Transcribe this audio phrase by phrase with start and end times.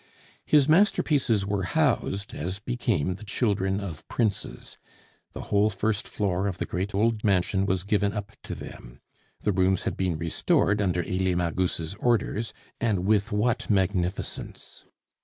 [0.47, 4.79] His masterpieces were housed as became the children of princes;
[5.33, 8.99] the whole first floor of the great old mansion was given up to them.
[9.41, 14.83] The rooms had been restored under Elie Magus' orders, and with what magnificence!